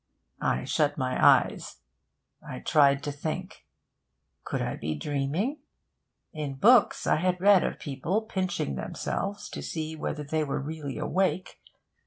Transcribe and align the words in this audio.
I 0.41 0.63
shut 0.63 0.97
my 0.97 1.23
eyes. 1.43 1.81
I 2.41 2.57
tried 2.57 3.03
to 3.03 3.11
think. 3.11 3.67
Could 4.43 4.59
I 4.59 4.75
be 4.75 4.95
dreaming? 4.95 5.59
In 6.33 6.55
books 6.55 7.05
I 7.05 7.17
had 7.17 7.39
read 7.39 7.63
of 7.63 7.77
people 7.77 8.23
pinching 8.23 8.73
themselves 8.77 9.47
to 9.49 9.61
see 9.61 9.95
whether 9.95 10.23
they 10.23 10.43
were 10.43 10.59
really 10.59 10.97
awake. 10.97 11.59